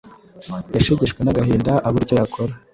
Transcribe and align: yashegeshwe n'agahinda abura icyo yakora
yashegeshwe 0.75 1.19
n'agahinda 1.23 1.71
abura 1.87 2.03
icyo 2.05 2.15
yakora 2.19 2.53